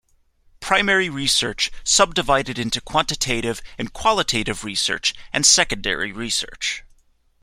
Primary 0.61 1.09
Research 1.09 1.71
sub-divided 1.83 2.57
into 2.57 2.81
Quantitative 2.81 3.61
and 3.77 3.93
Qualitative 3.93 4.63
research 4.63 5.13
and 5.31 5.45
Secondary 5.45 6.11
research. 6.11 6.81